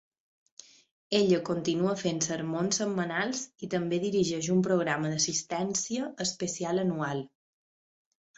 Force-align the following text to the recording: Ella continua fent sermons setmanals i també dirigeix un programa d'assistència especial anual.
Ella 1.17 1.41
continua 1.49 1.91
fent 2.03 2.21
sermons 2.27 2.79
setmanals 2.81 3.43
i 3.67 3.69
també 3.75 4.01
dirigeix 4.05 4.49
un 4.55 4.65
programa 4.69 5.13
d'assistència 5.13 6.09
especial 6.27 6.83
anual. 6.87 7.25